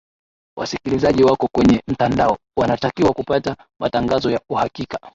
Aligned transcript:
wasikilizaji 0.57 1.23
wako 1.23 1.47
kwenye 1.51 1.81
mtandao 1.87 2.37
wanatakiwa 2.59 3.13
kupata 3.13 3.55
matangazo 3.81 4.31
ya 4.31 4.41
uhakika 4.49 4.99